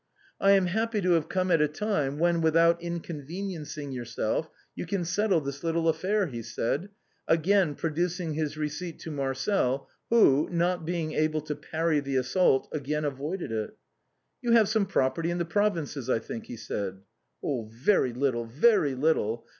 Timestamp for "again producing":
7.27-8.33